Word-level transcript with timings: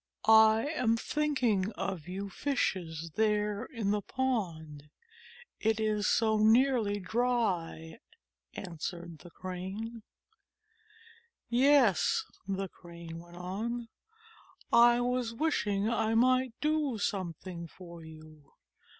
"I 0.25 0.65
am 0.69 0.97
thinking 0.97 1.65
about 1.77 2.07
you 2.07 2.27
Fishes 2.27 3.11
there 3.17 3.65
in 3.65 3.91
the 3.91 4.01
pond. 4.01 4.89
It 5.59 5.79
is 5.79 6.07
so 6.07 6.39
nearly 6.39 6.99
dry," 6.99 7.99
answered 8.55 9.19
the 9.19 9.29
Crane. 9.29 10.01
'Yes," 11.49 12.25
the 12.47 12.67
Crane 12.67 13.19
went 13.19 13.37
on, 13.37 13.89
"I 14.73 15.01
was 15.01 15.35
wishing 15.35 15.87
I 15.87 16.15
might 16.15 16.53
do 16.61 16.97
something 16.97 17.67
for 17.67 18.03
you. 18.03 18.53